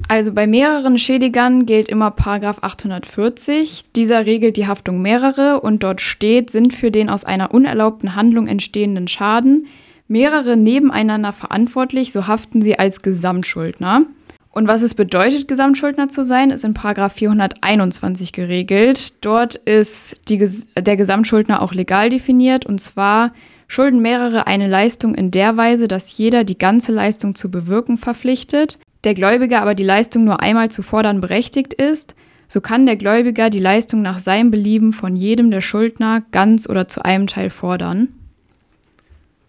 [0.09, 3.93] Also bei mehreren Schädigern gilt immer Paragraph 840.
[3.95, 8.47] Dieser regelt die Haftung mehrere und dort steht, sind für den aus einer unerlaubten Handlung
[8.47, 9.67] entstehenden Schaden
[10.09, 14.03] mehrere nebeneinander verantwortlich, so haften sie als Gesamtschuldner.
[14.51, 19.25] Und was es bedeutet, Gesamtschuldner zu sein, ist in Paragraph 421 geregelt.
[19.25, 20.39] Dort ist die,
[20.79, 23.33] der Gesamtschuldner auch legal definiert und zwar
[23.69, 28.79] schulden mehrere eine Leistung in der Weise, dass jeder die ganze Leistung zu bewirken verpflichtet,
[29.05, 32.15] der Gläubiger aber die Leistung nur einmal zu fordern berechtigt ist,
[32.49, 36.89] so kann der Gläubiger die Leistung nach seinem Belieben von jedem der Schuldner ganz oder
[36.89, 38.09] zu einem Teil fordern.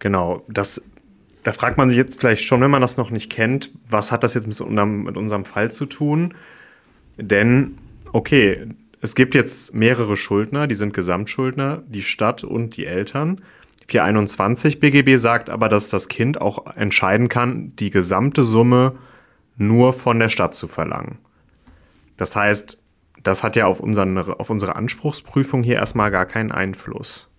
[0.00, 0.82] Genau, das,
[1.44, 4.22] da fragt man sich jetzt vielleicht schon, wenn man das noch nicht kennt, was hat
[4.22, 6.34] das jetzt mit unserem, mit unserem Fall zu tun?
[7.16, 7.78] Denn,
[8.12, 8.66] okay,
[9.00, 13.40] es gibt jetzt mehrere Schuldner, die sind Gesamtschuldner, die Stadt und die Eltern.
[13.88, 18.98] 421 BGB sagt aber, dass das Kind auch entscheiden kann, die gesamte Summe
[19.56, 21.18] nur von der Stadt zu verlangen.
[22.16, 22.80] Das heißt,
[23.22, 27.32] das hat ja auf, unseren, auf unsere Anspruchsprüfung hier erstmal gar keinen Einfluss.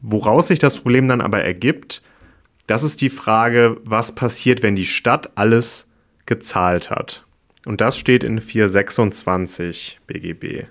[0.00, 2.02] Woraus sich das Problem dann aber ergibt,
[2.66, 5.92] das ist die Frage, was passiert, wenn die Stadt alles
[6.26, 7.26] gezahlt hat.
[7.66, 10.66] Und das steht in 426 BGB.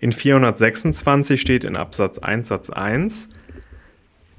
[0.00, 3.28] In 426 steht in Absatz 1 Satz 1,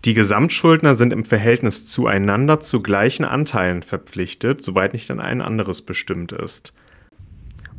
[0.06, 5.84] die Gesamtschuldner sind im Verhältnis zueinander zu gleichen Anteilen verpflichtet, soweit nicht an ein anderes
[5.84, 6.74] bestimmt ist.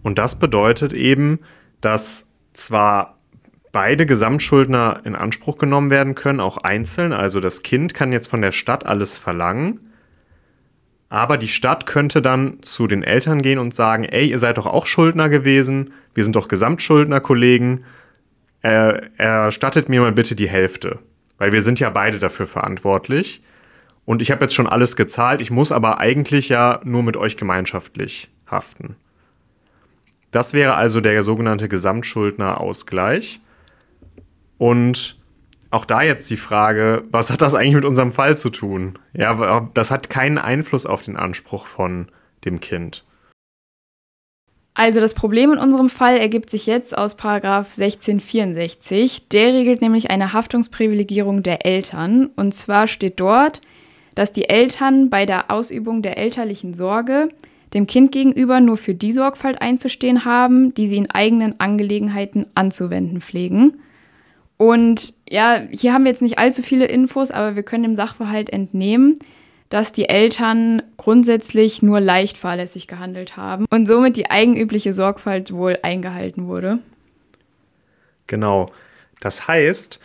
[0.05, 1.41] Und das bedeutet eben,
[1.81, 3.19] dass zwar
[3.73, 8.43] beide Gesamtschuldner in Anspruch genommen werden können, auch einzeln, also das Kind kann jetzt von
[8.43, 9.92] der Stadt alles verlangen,
[11.13, 14.65] aber die Stadt könnte dann zu den Eltern gehen und sagen, ey, ihr seid doch
[14.65, 17.85] auch Schuldner gewesen, wir sind doch Gesamtschuldner, Kollegen,
[18.63, 21.01] äh, erstattet mir mal bitte die Hälfte.
[21.37, 23.43] Weil wir sind ja beide dafür verantwortlich.
[24.07, 27.37] Und ich habe jetzt schon alles gezahlt, ich muss aber eigentlich ja nur mit euch
[27.37, 28.97] gemeinschaftlich haften.
[30.31, 33.43] Das wäre also der sogenannte Gesamtschuldnerausgleich.
[34.57, 35.19] Und
[35.73, 38.99] auch da jetzt die Frage, was hat das eigentlich mit unserem Fall zu tun?
[39.15, 42.09] Ja, das hat keinen Einfluss auf den Anspruch von
[42.45, 43.05] dem Kind.
[44.75, 49.29] Also das Problem in unserem Fall ergibt sich jetzt aus Paragraph 1664.
[49.29, 52.31] Der regelt nämlich eine Haftungsprivilegierung der Eltern.
[52.37, 53.61] Und zwar steht dort,
[54.15, 57.29] dass die Eltern bei der Ausübung der elterlichen Sorge
[57.73, 63.23] dem Kind gegenüber nur für die Sorgfalt einzustehen haben, die sie in eigenen Angelegenheiten anzuwenden
[63.23, 63.79] pflegen.
[64.57, 68.51] Und ja, hier haben wir jetzt nicht allzu viele Infos, aber wir können dem Sachverhalt
[68.51, 69.19] entnehmen,
[69.69, 75.79] dass die Eltern grundsätzlich nur leicht fahrlässig gehandelt haben und somit die eigenübliche Sorgfalt wohl
[75.83, 76.79] eingehalten wurde.
[78.27, 78.71] Genau.
[79.21, 79.99] Das heißt,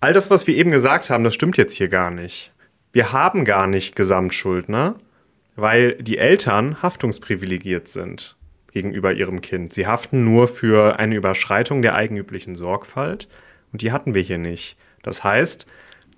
[0.00, 2.52] all das, was wir eben gesagt haben, das stimmt jetzt hier gar nicht.
[2.92, 4.96] Wir haben gar nicht Gesamtschuldner,
[5.56, 8.36] weil die Eltern haftungsprivilegiert sind
[8.72, 9.72] gegenüber ihrem Kind.
[9.72, 13.28] Sie haften nur für eine Überschreitung der eigenüblichen Sorgfalt
[13.72, 14.76] und die hatten wir hier nicht.
[15.02, 15.66] Das heißt,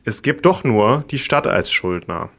[0.05, 2.31] es gibt doch nur die Stadt als Schuldner.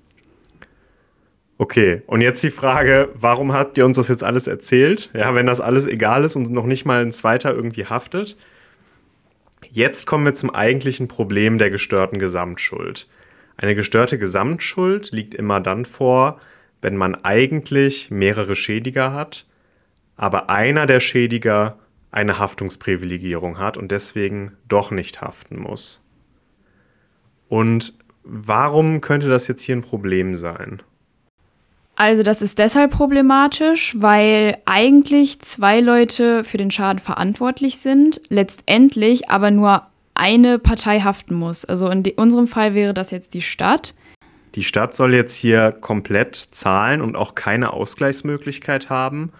[1.58, 5.12] Okay, und jetzt die Frage, warum habt ihr uns das jetzt alles erzählt?
[5.13, 8.36] Ja, wenn das alles egal ist und noch nicht mal ein zweiter irgendwie haftet.
[9.69, 13.08] Jetzt kommen wir zum eigentlichen Problem der gestörten Gesamtschuld.
[13.58, 16.41] Eine gestörte Gesamtschuld liegt immer dann vor,
[16.82, 19.45] wenn man eigentlich mehrere Schädiger hat,
[20.17, 21.78] aber einer der Schädiger
[22.12, 26.04] eine Haftungsprivilegierung hat und deswegen doch nicht haften muss.
[27.47, 27.93] Und
[28.24, 30.82] warum könnte das jetzt hier ein Problem sein?
[31.95, 39.30] Also das ist deshalb problematisch, weil eigentlich zwei Leute für den Schaden verantwortlich sind, letztendlich
[39.30, 41.65] aber nur eine Partei haften muss.
[41.65, 43.93] Also in unserem Fall wäre das jetzt die Stadt.
[44.56, 49.32] Die Stadt soll jetzt hier komplett zahlen und auch keine Ausgleichsmöglichkeit haben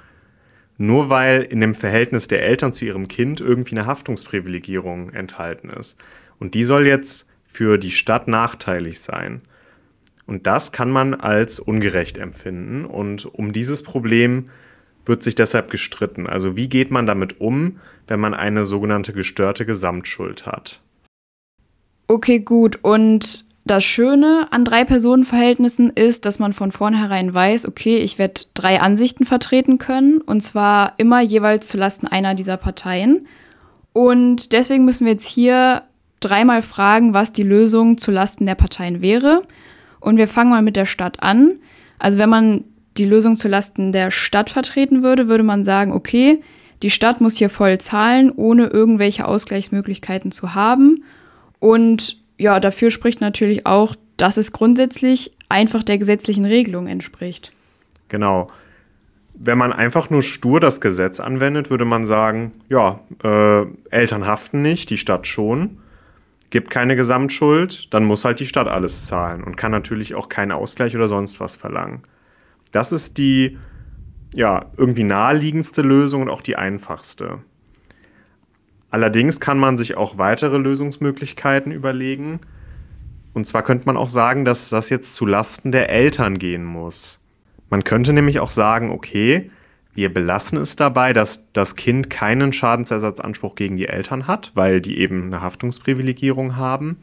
[0.82, 6.00] nur weil in dem Verhältnis der Eltern zu ihrem Kind irgendwie eine Haftungsprivilegierung enthalten ist.
[6.40, 9.42] Und die soll jetzt für die Stadt nachteilig sein.
[10.26, 12.86] Und das kann man als ungerecht empfinden.
[12.86, 14.50] Und um dieses Problem
[15.06, 16.28] wird sich deshalb gestritten.
[16.28, 20.82] Also wie geht man damit um, wenn man eine sogenannte gestörte Gesamtschuld hat?
[22.08, 22.80] Okay, gut.
[22.82, 28.82] Und das Schöne an Drei-Personen-Verhältnissen ist, dass man von vornherein weiß, okay, ich werde drei
[28.82, 33.28] Ansichten vertreten können und zwar immer jeweils zulasten einer dieser Parteien.
[33.94, 35.84] Und deswegen müssen wir jetzt hier
[36.22, 39.44] dreimal fragen, was die Lösung zulasten der Parteien wäre.
[40.00, 41.60] Und wir fangen mal mit der Stadt an.
[42.00, 42.64] Also wenn man
[42.98, 46.42] die Lösung zulasten der Stadt vertreten würde, würde man sagen, okay,
[46.82, 51.04] die Stadt muss hier voll zahlen, ohne irgendwelche Ausgleichsmöglichkeiten zu haben.
[51.60, 57.52] Und ja, dafür spricht natürlich auch, dass es grundsätzlich einfach der gesetzlichen Regelung entspricht.
[58.10, 58.48] Genau.
[59.34, 64.62] wenn man einfach nur stur das Gesetz anwendet, würde man sagen, ja, äh, Eltern haften
[64.62, 65.78] nicht, die Stadt schon,
[66.50, 70.52] gibt keine Gesamtschuld, dann muss halt die Stadt alles zahlen und kann natürlich auch keinen
[70.52, 72.04] Ausgleich oder sonst was verlangen.
[72.72, 73.58] Das ist die
[74.34, 77.40] ja, irgendwie naheliegendste Lösung und auch die einfachste.
[78.92, 82.42] Allerdings kann man sich auch weitere Lösungsmöglichkeiten überlegen.
[83.34, 87.26] Und zwar könnte man auch sagen, dass das jetzt zu Lasten der Eltern gehen muss.
[87.70, 89.50] Man könnte nämlich auch sagen, okay,
[89.94, 95.00] wir belassen es dabei, dass das Kind keinen Schadensersatzanspruch gegen die Eltern hat, weil die
[95.00, 96.98] eben eine Haftungsprivilegierung haben.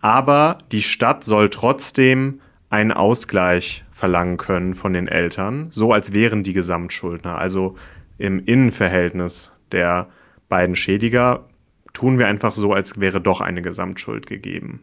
[0.00, 6.42] Aber die Stadt soll trotzdem einen Ausgleich verlangen können von den Eltern, so als wären
[6.42, 7.38] die Gesamtschuldner.
[7.38, 7.76] Also
[8.18, 10.08] im Innenverhältnis der
[10.48, 11.48] beiden Schädiger
[11.92, 14.80] tun wir einfach so, als wäre doch eine Gesamtschuld gegeben.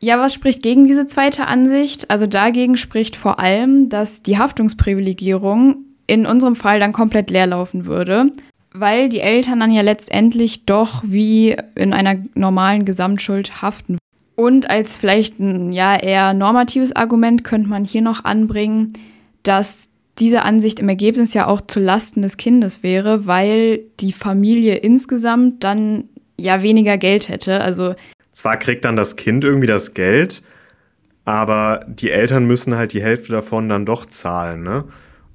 [0.00, 2.10] Ja, was spricht gegen diese zweite Ansicht?
[2.10, 7.86] Also dagegen spricht vor allem, dass die Haftungsprivilegierung in unserem Fall dann komplett leer laufen
[7.86, 8.30] würde,
[8.72, 13.98] weil die Eltern dann ja letztendlich doch wie in einer normalen Gesamtschuld haften.
[14.36, 18.92] Und als vielleicht ein ja eher normatives Argument könnte man hier noch anbringen,
[19.42, 19.88] dass
[20.18, 25.64] diese Ansicht im Ergebnis ja auch zu Lasten des Kindes wäre, weil die Familie insgesamt
[25.64, 27.60] dann ja weniger Geld hätte.
[27.60, 27.94] Also
[28.32, 30.42] zwar kriegt dann das Kind irgendwie das Geld,
[31.24, 34.62] aber die Eltern müssen halt die Hälfte davon dann doch zahlen.
[34.62, 34.84] Ne?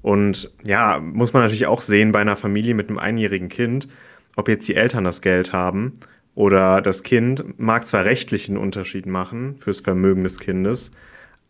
[0.02, 3.88] Und ja, muss man natürlich auch sehen bei einer Familie mit einem einjährigen Kind,
[4.36, 6.00] ob jetzt die Eltern das Geld haben
[6.36, 10.91] oder das Kind mag zwar rechtlichen Unterschied machen fürs Vermögen des Kindes,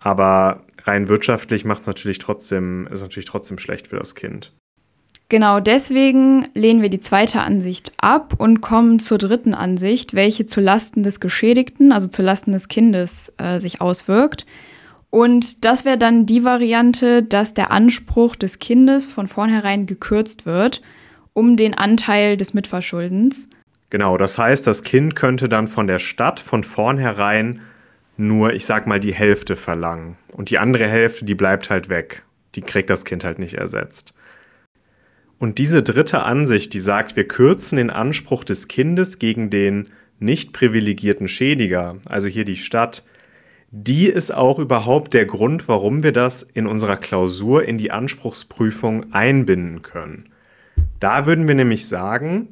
[0.04, 4.52] aber rein wirtschaftlich macht es natürlich trotzdem, ist natürlich trotzdem schlecht für das Kind.
[5.30, 10.62] Genau deswegen lehnen wir die zweite Ansicht ab und kommen zur dritten Ansicht, welche zu
[10.62, 14.46] Lasten des Geschädigten, also zu Lasten des Kindes, äh, sich auswirkt.
[15.10, 20.82] Und das wäre dann die Variante, dass der Anspruch des Kindes von vornherein gekürzt wird,
[21.34, 23.50] um den Anteil des Mitverschuldens.
[23.90, 27.62] Genau, das heißt, das Kind könnte dann von der Stadt von vornherein
[28.18, 30.18] nur, ich sag mal, die Hälfte verlangen.
[30.32, 32.24] Und die andere Hälfte, die bleibt halt weg.
[32.56, 34.14] Die kriegt das Kind halt nicht ersetzt.
[35.40, 40.54] Und diese dritte Ansicht, die sagt, wir kürzen den Anspruch des Kindes gegen den nicht
[40.54, 43.04] privilegierten Schädiger, also hier die Stadt,
[43.72, 49.12] die ist auch überhaupt der Grund, warum wir das in unserer Klausur in die Anspruchsprüfung
[49.12, 50.26] einbinden können.
[51.00, 52.50] Da würden wir nämlich sagen,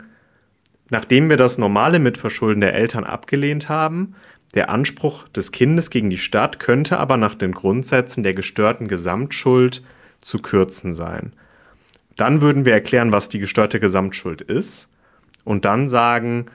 [0.91, 4.13] Nachdem wir das normale Mitverschulden der Eltern abgelehnt haben,
[4.53, 9.83] der Anspruch des Kindes gegen die Stadt könnte aber nach den Grundsätzen der gestörten Gesamtschuld
[10.19, 11.33] zu kürzen sein.
[12.17, 14.89] Dann würden wir erklären, was die gestörte Gesamtschuld ist
[15.43, 16.47] und dann sagen,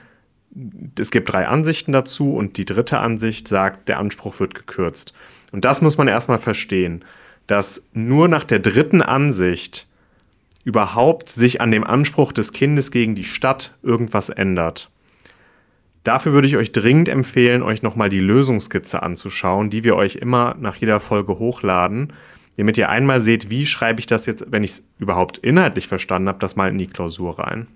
[0.97, 5.13] es gibt drei Ansichten dazu und die dritte Ansicht sagt, der Anspruch wird gekürzt.
[5.51, 7.03] Und das muss man erstmal verstehen,
[7.47, 9.87] dass nur nach der dritten Ansicht
[10.63, 14.89] überhaupt sich an dem Anspruch des Kindes gegen die Stadt irgendwas ändert.
[16.07, 20.55] Dafür würde ich euch dringend empfehlen, euch nochmal die Lösungskizze anzuschauen, die wir euch immer
[20.57, 22.13] nach jeder Folge hochladen,
[22.55, 26.29] damit ihr einmal seht, wie schreibe ich das jetzt, wenn ich es überhaupt inhaltlich verstanden
[26.29, 27.67] habe, das mal in die Klausur rein.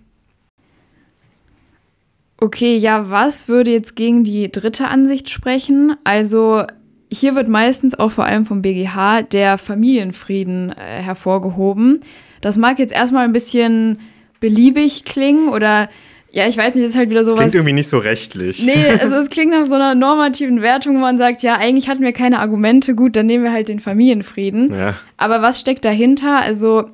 [2.37, 5.97] Okay, ja, was würde jetzt gegen die dritte Ansicht sprechen?
[6.05, 6.63] Also
[7.11, 11.99] hier wird meistens auch vor allem vom BGH der Familienfrieden äh, hervorgehoben.
[12.39, 13.99] Das mag jetzt erstmal ein bisschen
[14.39, 15.89] beliebig klingen oder
[16.33, 17.39] ja, ich weiß nicht, das ist halt wieder sowas.
[17.39, 18.63] Klingt irgendwie nicht so rechtlich.
[18.63, 22.03] Nee, also es klingt nach so einer normativen Wertung, wo man sagt, ja, eigentlich hatten
[22.03, 24.73] wir keine Argumente, gut, dann nehmen wir halt den Familienfrieden.
[24.73, 24.95] Ja.
[25.17, 26.41] Aber was steckt dahinter?
[26.41, 26.89] Also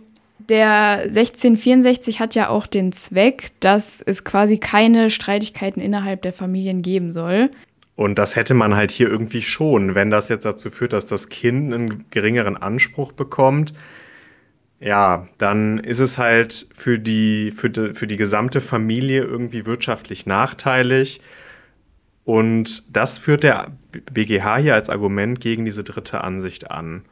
[0.50, 6.82] der 1664 hat ja auch den Zweck, dass es quasi keine Streitigkeiten innerhalb der Familien
[6.82, 7.52] geben soll.
[7.95, 11.30] Und das hätte man halt hier irgendwie schon, wenn das jetzt dazu führt, dass das
[11.30, 13.73] Kind einen geringeren Anspruch bekommt
[14.80, 20.26] ja, dann ist es halt für die, für die, für die gesamte Familie irgendwie wirtschaftlich
[20.26, 21.22] nachteilig.
[22.24, 27.06] Und das führt der BGH hier als Argument gegen diese dritte Ansicht an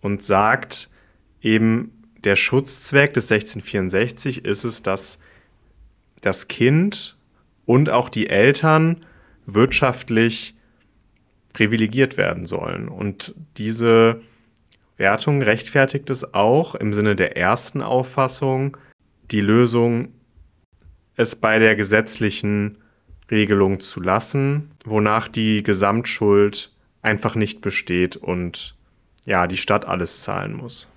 [0.00, 0.90] und sagt
[1.42, 1.92] eben,
[2.24, 5.20] der Schutzzweck des 1664 ist es, dass
[6.20, 7.16] das Kind
[7.66, 9.04] und auch die Eltern
[9.46, 10.54] wirtschaftlich
[11.52, 12.88] privilegiert werden sollen.
[12.88, 14.20] Und diese
[14.98, 18.76] Wertung rechtfertigt es auch im Sinne der ersten Auffassung
[19.30, 20.08] die Lösung,
[21.16, 22.78] es bei der gesetzlichen
[23.30, 26.72] Regelung zu lassen, wonach die Gesamtschuld
[27.02, 28.74] einfach nicht besteht und
[29.24, 30.88] ja, die Stadt alles zahlen muss.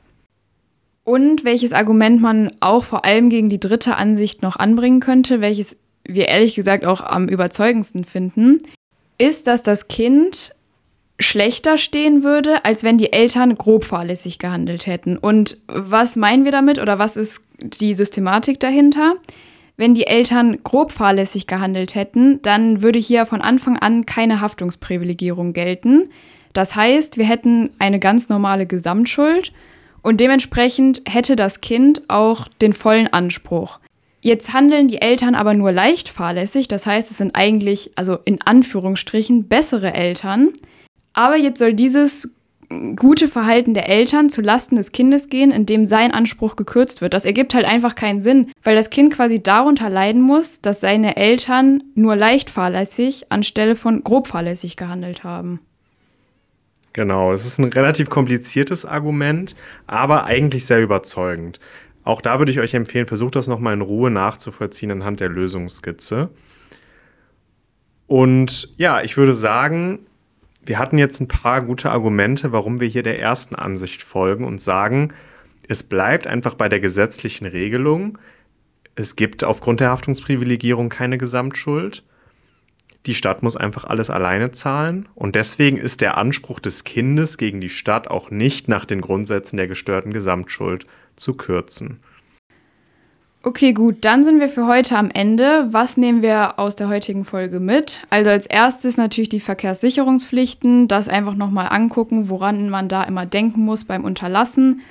[1.04, 5.78] Und welches Argument man auch vor allem gegen die dritte Ansicht noch anbringen könnte, welches
[6.04, 8.62] wir ehrlich gesagt auch am überzeugendsten finden,
[9.18, 10.56] ist, dass das Kind
[11.22, 15.17] schlechter stehen würde, als wenn die Eltern grob fahrlässig gehandelt hätten.
[15.17, 19.15] Und was meinen wir damit oder was ist die Systematik dahinter?
[19.78, 25.53] Wenn die Eltern grob fahrlässig gehandelt hätten, dann würde hier von Anfang an keine Haftungsprivilegierung
[25.53, 26.09] gelten.
[26.53, 29.53] Das heißt, wir hätten eine ganz normale Gesamtschuld
[30.01, 33.80] und dementsprechend hätte das Kind auch den vollen Anspruch.
[34.22, 38.39] Jetzt handeln die Eltern aber nur leicht fahrlässig, das heißt, es sind eigentlich, also in
[38.41, 40.49] Anführungsstrichen, bessere Eltern.
[41.14, 42.30] Aber jetzt soll dieses
[42.95, 47.14] gute Verhalten der Eltern zu Lasten des Kindes gehen, indem sein Anspruch gekürzt wird.
[47.14, 51.18] Das ergibt halt einfach keinen Sinn, weil das Kind quasi darunter leiden muss, dass seine
[51.18, 55.59] Eltern nur leicht fahrlässig anstelle von grob fahrlässig gehandelt haben.
[56.93, 59.55] Genau, es ist ein relativ kompliziertes Argument,
[59.88, 61.59] aber eigentlich sehr überzeugend.
[62.03, 66.30] Auch da würde ich euch empfehlen, versucht das nochmal in Ruhe nachzuvollziehen anhand der Lösungsskizze.
[68.07, 69.99] Und ja, ich würde sagen,
[70.64, 74.62] wir hatten jetzt ein paar gute Argumente, warum wir hier der ersten Ansicht folgen und
[74.62, 75.14] sagen,
[75.68, 78.18] es bleibt einfach bei der gesetzlichen Regelung.
[78.95, 82.03] Es gibt aufgrund der Haftungsprivilegierung keine Gesamtschuld.
[83.07, 87.59] Die Stadt muss einfach alles alleine zahlen und deswegen ist der Anspruch des Kindes gegen
[87.59, 90.86] die Stadt auch nicht nach den Grundsätzen der gestörten Gesamtschuld
[91.16, 92.01] zu kürzen.
[93.43, 95.65] Okay, gut, dann sind wir für heute am Ende.
[95.71, 98.01] Was nehmen wir aus der heutigen Folge mit?
[98.11, 103.61] Also als erstes natürlich die Verkehrssicherungspflichten, das einfach nochmal angucken, woran man da immer denken
[103.61, 104.81] muss beim Unterlassen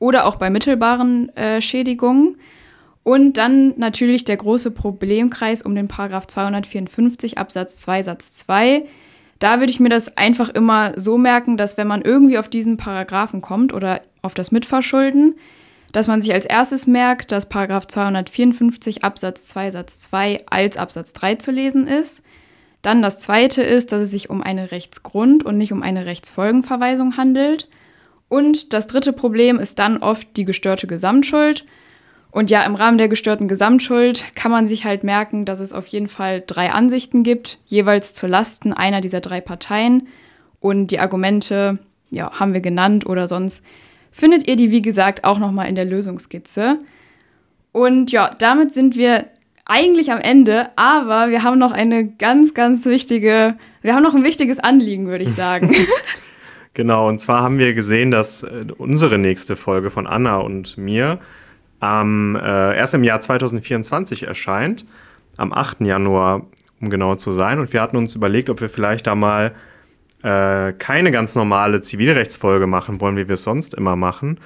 [0.00, 2.36] oder auch bei mittelbaren äh, Schädigungen.
[3.04, 8.86] Und dann natürlich der große Problemkreis um den Paragraph 254 Absatz 2 Satz 2.
[9.38, 12.76] Da würde ich mir das einfach immer so merken, dass wenn man irgendwie auf diesen
[12.76, 15.36] Paragraphen kommt oder auf das Mitverschulden,
[15.92, 21.12] dass man sich als erstes merkt, dass Paragraph 254 Absatz 2 Satz 2 als Absatz
[21.12, 22.22] 3 zu lesen ist.
[22.82, 27.16] Dann das zweite ist, dass es sich um eine Rechtsgrund- und nicht um eine Rechtsfolgenverweisung
[27.16, 27.68] handelt.
[28.28, 31.66] Und das dritte Problem ist dann oft die gestörte Gesamtschuld.
[32.30, 35.88] Und ja, im Rahmen der gestörten Gesamtschuld kann man sich halt merken, dass es auf
[35.88, 40.06] jeden Fall drei Ansichten gibt, jeweils zu Lasten einer dieser drei Parteien.
[40.60, 41.78] Und die Argumente,
[42.10, 43.64] ja, haben wir genannt oder sonst
[44.10, 46.78] findet ihr die, wie gesagt, auch nochmal in der Lösungskizze.
[47.72, 49.26] Und ja, damit sind wir
[49.64, 54.24] eigentlich am Ende, aber wir haben noch eine ganz, ganz wichtige, wir haben noch ein
[54.24, 55.74] wichtiges Anliegen, würde ich sagen.
[56.74, 61.20] genau, und zwar haben wir gesehen, dass äh, unsere nächste Folge von Anna und mir
[61.80, 64.84] ähm, äh, erst im Jahr 2024 erscheint,
[65.36, 65.82] am 8.
[65.82, 66.46] Januar,
[66.80, 67.60] um genau zu sein.
[67.60, 69.54] Und wir hatten uns überlegt, ob wir vielleicht da mal
[70.22, 74.38] äh, keine ganz normale Zivilrechtsfolge machen wollen, wie wir es sonst immer machen,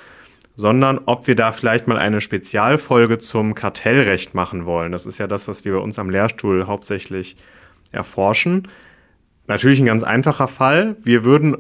[0.57, 4.93] sondern ob wir da vielleicht mal eine Spezialfolge zum Kartellrecht machen wollen.
[4.93, 7.37] Das ist ja das, was wir bei uns am Lehrstuhl hauptsächlich
[7.91, 8.69] erforschen.
[9.47, 10.97] Natürlich ein ganz einfacher Fall.
[11.03, 11.57] Wir würden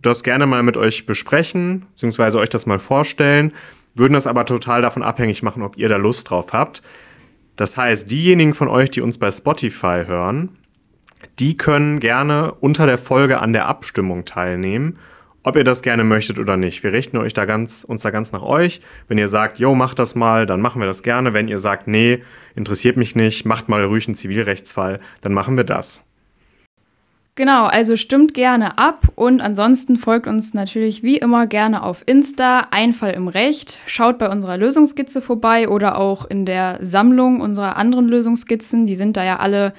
[0.00, 3.52] das gerne mal mit euch besprechen, beziehungsweise euch das mal vorstellen,
[3.94, 6.82] würden das aber total davon abhängig machen, ob ihr da Lust drauf habt.
[7.56, 10.50] Das heißt, diejenigen von euch, die uns bei Spotify hören,
[11.38, 14.98] die können gerne unter der Folge an der Abstimmung teilnehmen,
[15.42, 16.82] ob ihr das gerne möchtet oder nicht.
[16.82, 18.80] Wir richten euch da ganz, uns da ganz nach euch.
[19.08, 21.34] Wenn ihr sagt, yo, macht das mal, dann machen wir das gerne.
[21.34, 22.22] Wenn ihr sagt, nee,
[22.54, 26.04] interessiert mich nicht, macht mal ruhig einen Zivilrechtsfall, dann machen wir das.
[27.36, 32.68] Genau, also stimmt gerne ab und ansonsten folgt uns natürlich wie immer gerne auf Insta,
[32.70, 33.80] Einfall im Recht.
[33.86, 38.86] Schaut bei unserer Lösungskizze vorbei oder auch in der Sammlung unserer anderen Lösungskizzen.
[38.86, 39.74] Die sind da ja alle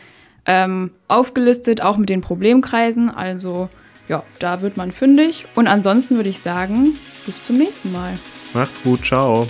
[0.46, 3.10] ähm, aufgelistet, auch mit den Problemkreisen.
[3.10, 3.70] Also
[4.08, 5.48] ja, da wird man fündig.
[5.56, 8.14] Und ansonsten würde ich sagen, bis zum nächsten Mal.
[8.54, 9.48] Macht's gut, ciao.